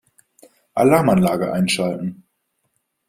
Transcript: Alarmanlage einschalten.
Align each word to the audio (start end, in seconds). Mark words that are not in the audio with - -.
Alarmanlage 0.73 1.51
einschalten. 1.53 2.23